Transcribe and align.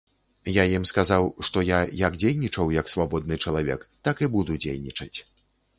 Я 0.53 0.63
ім 0.77 0.87
сказаў, 0.91 1.27
што 1.49 1.63
я 1.67 1.81
як 2.01 2.17
дзейнічаў 2.23 2.75
як 2.79 2.93
свабодны 2.95 3.35
чалавек, 3.45 3.87
так 4.07 4.17
і 4.27 4.33
буду 4.39 4.63
дзейнічаць. 4.67 5.15